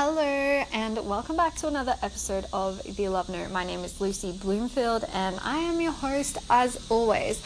[0.00, 3.50] Hello, and welcome back to another episode of The Love Note.
[3.50, 7.42] My name is Lucy Bloomfield, and I am your host as always.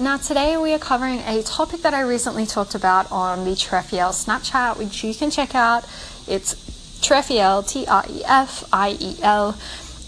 [0.00, 4.14] Now, today we are covering a topic that I recently talked about on the Trefiel
[4.14, 5.84] Snapchat, which you can check out.
[6.26, 6.54] It's
[7.02, 9.54] Trefiel, T R E F I E L,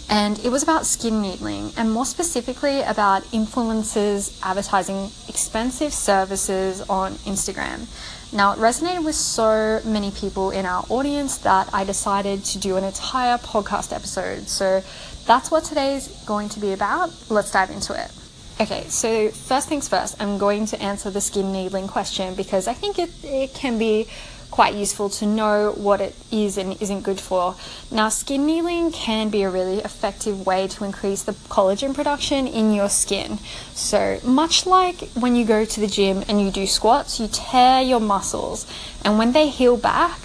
[0.09, 7.13] and it was about skin needling, and more specifically about influencers advertising expensive services on
[7.25, 7.87] Instagram.
[8.33, 12.77] Now, it resonated with so many people in our audience that I decided to do
[12.77, 14.47] an entire podcast episode.
[14.47, 14.81] So
[15.25, 17.13] that's what today's going to be about.
[17.29, 18.11] Let's dive into it.
[18.59, 22.73] Okay, so first things first, I'm going to answer the skin needling question because I
[22.73, 24.07] think it, it can be
[24.53, 27.55] quite useful to know what it is and isn't good for.
[27.89, 32.71] Now, skin needling can be a really effective way to increase the collagen production in
[32.71, 33.39] your skin.
[33.73, 37.81] So, much like when you go to the gym and you do squats, you tear
[37.81, 38.67] your muscles,
[39.03, 40.19] and when they heal back,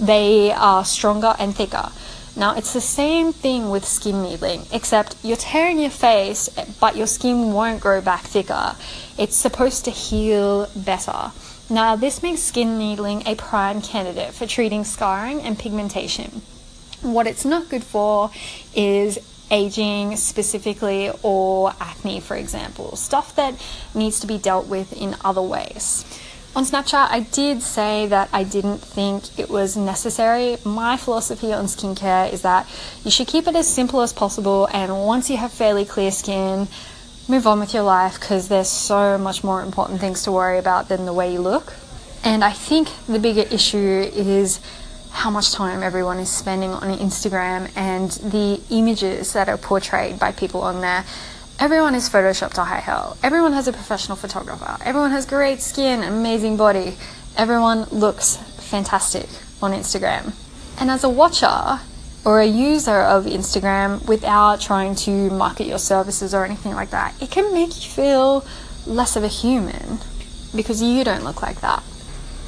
[0.00, 1.92] they are stronger and thicker.
[2.34, 6.48] Now, it's the same thing with skin needling, except you're tearing your face,
[6.80, 8.74] but your skin won't grow back thicker.
[9.16, 11.30] It's supposed to heal better.
[11.70, 16.40] Now, this makes skin needling a prime candidate for treating scarring and pigmentation.
[17.02, 18.30] What it's not good for
[18.74, 19.18] is
[19.50, 23.54] aging specifically or acne, for example, stuff that
[23.94, 26.04] needs to be dealt with in other ways.
[26.56, 30.56] On Snapchat, I did say that I didn't think it was necessary.
[30.64, 32.66] My philosophy on skincare is that
[33.04, 36.66] you should keep it as simple as possible, and once you have fairly clear skin,
[37.28, 40.88] move on with your life because there's so much more important things to worry about
[40.88, 41.74] than the way you look.
[42.24, 44.60] And I think the bigger issue is
[45.10, 50.32] how much time everyone is spending on Instagram and the images that are portrayed by
[50.32, 51.04] people on there.
[51.58, 53.16] Everyone is photoshopped to high hell.
[53.22, 54.78] Everyone has a professional photographer.
[54.84, 56.96] Everyone has great skin, amazing body.
[57.36, 59.28] Everyone looks fantastic
[59.60, 60.34] on Instagram.
[60.80, 61.80] And as a watcher,
[62.24, 67.14] or a user of Instagram without trying to market your services or anything like that,
[67.22, 68.44] it can make you feel
[68.86, 69.98] less of a human
[70.54, 71.82] because you don't look like that.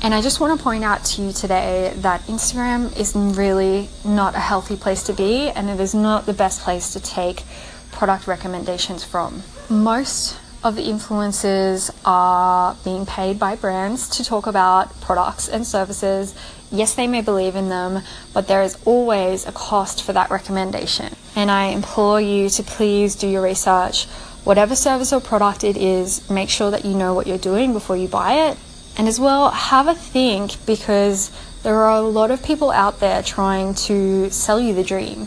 [0.02, 4.34] And I just want to point out to you today that Instagram is really not
[4.34, 7.44] a healthy place to be and it is not the best place to take
[7.92, 9.42] product recommendations from.
[9.68, 16.34] Most of the influencers are being paid by brands to talk about products and services
[16.72, 21.16] Yes, they may believe in them, but there is always a cost for that recommendation.
[21.34, 24.06] And I implore you to please do your research.
[24.44, 27.96] Whatever service or product it is, make sure that you know what you're doing before
[27.96, 28.58] you buy it.
[28.96, 31.32] And as well, have a think because
[31.64, 35.26] there are a lot of people out there trying to sell you the dream.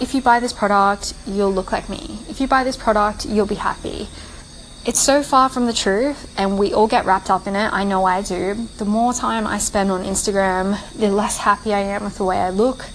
[0.00, 2.18] If you buy this product, you'll look like me.
[2.28, 4.08] If you buy this product, you'll be happy
[4.86, 7.70] it's so far from the truth and we all get wrapped up in it.
[7.72, 8.66] I know I do.
[8.78, 12.38] The more time I spend on Instagram, the less happy I am with the way
[12.38, 12.86] I look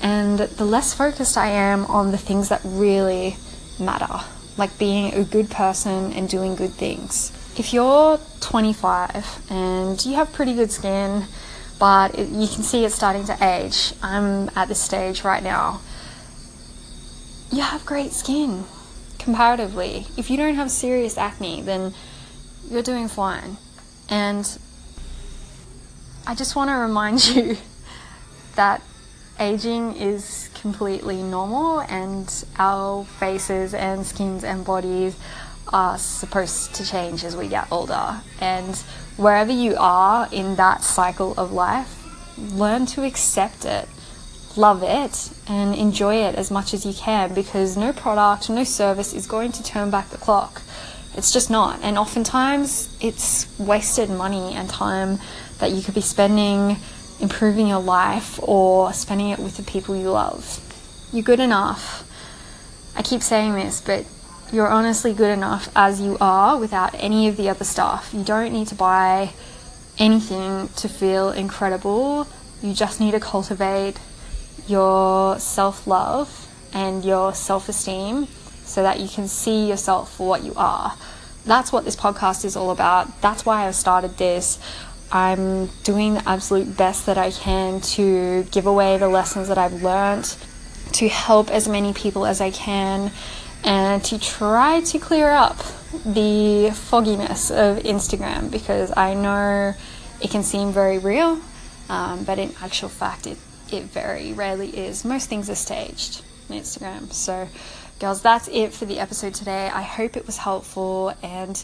[0.00, 3.36] and the less focused I am on the things that really
[3.78, 4.24] matter,
[4.56, 7.32] like being a good person and doing good things.
[7.58, 11.24] If you're 25 and you have pretty good skin,
[11.78, 15.82] but it, you can see it's starting to age, I'm at this stage right now.
[17.52, 18.64] You have great skin
[19.26, 21.92] comparatively, if you don't have serious acne, then
[22.70, 23.56] you're doing fine.
[24.08, 24.46] And
[26.28, 27.56] I just want to remind you
[28.54, 28.82] that
[29.40, 35.18] aging is completely normal and our faces and skins and bodies
[35.72, 38.22] are supposed to change as we get older.
[38.40, 38.76] And
[39.16, 41.92] wherever you are in that cycle of life,
[42.38, 43.88] learn to accept it
[44.56, 49.12] love it and enjoy it as much as you can because no product, no service
[49.12, 50.62] is going to turn back the clock.
[51.14, 51.80] It's just not.
[51.82, 55.18] And oftentimes it's wasted money and time
[55.58, 56.76] that you could be spending
[57.20, 60.60] improving your life or spending it with the people you love.
[61.12, 62.02] You're good enough.
[62.94, 64.04] I keep saying this, but
[64.52, 68.12] you're honestly good enough as you are without any of the other stuff.
[68.12, 69.30] You don't need to buy
[69.98, 72.26] anything to feel incredible.
[72.62, 73.98] You just need to cultivate
[74.66, 78.26] your self love and your self esteem
[78.64, 80.94] so that you can see yourself for what you are.
[81.44, 83.20] That's what this podcast is all about.
[83.20, 84.58] That's why I started this.
[85.12, 89.82] I'm doing the absolute best that I can to give away the lessons that I've
[89.82, 90.36] learned,
[90.92, 93.12] to help as many people as I can,
[93.62, 95.58] and to try to clear up
[96.04, 99.74] the fogginess of Instagram because I know
[100.20, 101.40] it can seem very real,
[101.88, 103.38] um, but in actual fact, it
[103.72, 105.04] it very rarely is.
[105.04, 107.12] Most things are staged on Instagram.
[107.12, 107.48] So,
[107.98, 109.70] girls, that's it for the episode today.
[109.72, 111.14] I hope it was helpful.
[111.22, 111.62] And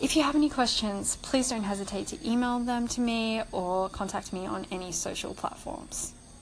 [0.00, 4.32] if you have any questions, please don't hesitate to email them to me or contact
[4.32, 6.14] me on any social platforms.